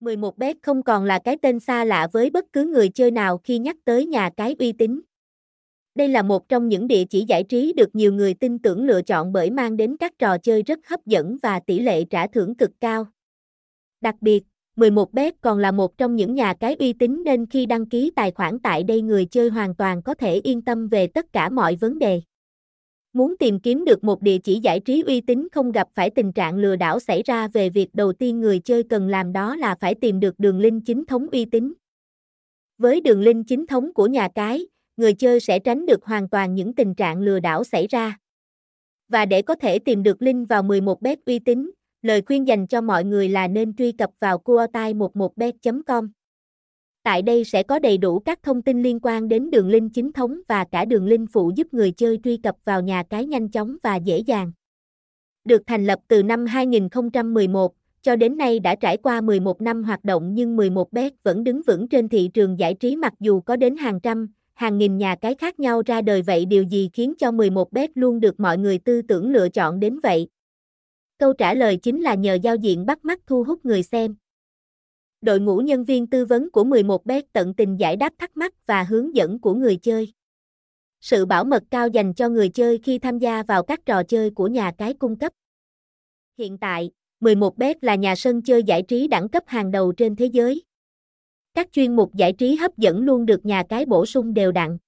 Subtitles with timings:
[0.00, 3.58] 11bet không còn là cái tên xa lạ với bất cứ người chơi nào khi
[3.58, 5.00] nhắc tới nhà cái uy tín.
[5.94, 9.02] Đây là một trong những địa chỉ giải trí được nhiều người tin tưởng lựa
[9.02, 12.54] chọn bởi mang đến các trò chơi rất hấp dẫn và tỷ lệ trả thưởng
[12.54, 13.06] cực cao.
[14.00, 14.44] Đặc biệt,
[14.76, 18.30] 11bet còn là một trong những nhà cái uy tín nên khi đăng ký tài
[18.30, 21.76] khoản tại đây người chơi hoàn toàn có thể yên tâm về tất cả mọi
[21.76, 22.20] vấn đề.
[23.12, 26.32] Muốn tìm kiếm được một địa chỉ giải trí uy tín không gặp phải tình
[26.32, 29.74] trạng lừa đảo xảy ra về việc đầu tiên người chơi cần làm đó là
[29.80, 31.72] phải tìm được đường link chính thống uy tín.
[32.78, 36.54] Với đường link chính thống của nhà cái, người chơi sẽ tránh được hoàn toàn
[36.54, 38.18] những tình trạng lừa đảo xảy ra.
[39.08, 41.70] Và để có thể tìm được link vào 11bet uy tín,
[42.02, 46.08] lời khuyên dành cho mọi người là nên truy cập vào cuotai11bet.com.
[47.02, 50.12] Tại đây sẽ có đầy đủ các thông tin liên quan đến đường link chính
[50.12, 53.48] thống và cả đường link phụ giúp người chơi truy cập vào nhà cái nhanh
[53.48, 54.52] chóng và dễ dàng.
[55.44, 60.04] Được thành lập từ năm 2011, cho đến nay đã trải qua 11 năm hoạt
[60.04, 63.76] động nhưng 11bet vẫn đứng vững trên thị trường giải trí mặc dù có đến
[63.76, 67.30] hàng trăm, hàng nghìn nhà cái khác nhau ra đời vậy điều gì khiến cho
[67.30, 70.28] 11bet luôn được mọi người tư tưởng lựa chọn đến vậy?
[71.18, 74.16] Câu trả lời chính là nhờ giao diện bắt mắt thu hút người xem.
[75.20, 78.82] Đội ngũ nhân viên tư vấn của 11bet tận tình giải đáp thắc mắc và
[78.82, 80.12] hướng dẫn của người chơi.
[81.00, 84.30] Sự bảo mật cao dành cho người chơi khi tham gia vào các trò chơi
[84.30, 85.32] của nhà cái cung cấp.
[86.38, 90.26] Hiện tại, 11bet là nhà sân chơi giải trí đẳng cấp hàng đầu trên thế
[90.26, 90.62] giới.
[91.54, 94.78] Các chuyên mục giải trí hấp dẫn luôn được nhà cái bổ sung đều đặn.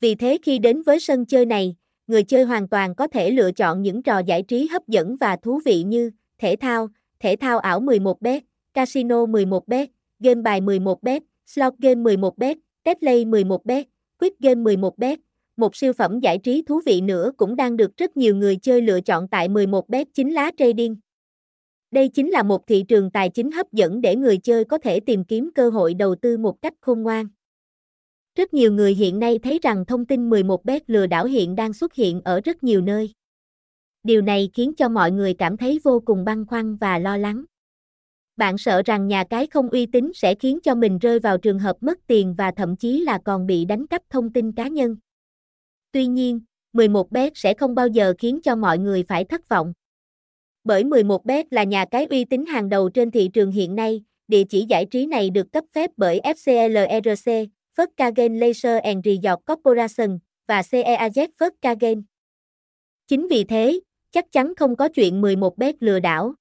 [0.00, 3.52] Vì thế khi đến với sân chơi này, người chơi hoàn toàn có thể lựa
[3.52, 6.88] chọn những trò giải trí hấp dẫn và thú vị như thể thao,
[7.20, 8.40] thể thao ảo 11bet,
[8.74, 9.86] casino 11bet,
[10.20, 13.84] game bài 11bet, slot game 11bet, Teplay 11bet,
[14.18, 15.16] Quick Game 11bet.
[15.56, 18.82] Một siêu phẩm giải trí thú vị nữa cũng đang được rất nhiều người chơi
[18.82, 20.96] lựa chọn tại 11bet chính lá trading.
[21.90, 25.00] Đây chính là một thị trường tài chính hấp dẫn để người chơi có thể
[25.00, 27.28] tìm kiếm cơ hội đầu tư một cách khôn ngoan.
[28.36, 31.94] Rất nhiều người hiện nay thấy rằng thông tin 11bet lừa đảo hiện đang xuất
[31.94, 33.12] hiện ở rất nhiều nơi.
[34.02, 37.44] Điều này khiến cho mọi người cảm thấy vô cùng băn khoăn và lo lắng.
[38.40, 41.58] Bạn sợ rằng nhà cái không uy tín sẽ khiến cho mình rơi vào trường
[41.58, 44.96] hợp mất tiền và thậm chí là còn bị đánh cắp thông tin cá nhân.
[45.92, 46.40] Tuy nhiên,
[46.72, 49.72] 11bet sẽ không bao giờ khiến cho mọi người phải thất vọng.
[50.64, 54.44] Bởi 11bet là nhà cái uy tín hàng đầu trên thị trường hiện nay, địa
[54.44, 57.46] chỉ giải trí này được cấp phép bởi FCLRC,
[57.76, 60.18] Volkswagen Laser and Resort Corporation
[60.48, 62.02] và CEAZ Volkswagen.
[63.08, 63.80] Chính vì thế,
[64.10, 66.34] chắc chắn không có chuyện 11bet lừa đảo.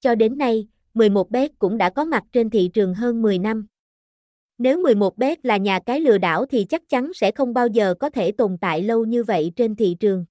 [0.00, 3.66] Cho đến nay, 11bet cũng đã có mặt trên thị trường hơn 10 năm.
[4.58, 8.10] Nếu 11bet là nhà cái lừa đảo thì chắc chắn sẽ không bao giờ có
[8.10, 10.24] thể tồn tại lâu như vậy trên thị trường.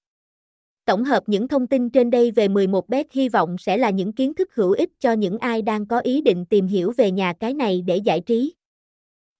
[0.85, 4.33] Tổng hợp những thông tin trên đây về 11bet hy vọng sẽ là những kiến
[4.33, 7.53] thức hữu ích cho những ai đang có ý định tìm hiểu về nhà cái
[7.53, 8.53] này để giải trí.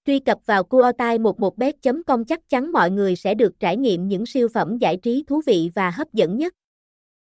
[0.06, 4.78] Truy cập vào cuotai11bet.com chắc chắn mọi người sẽ được trải nghiệm những siêu phẩm
[4.78, 6.54] giải trí thú vị và hấp dẫn nhất.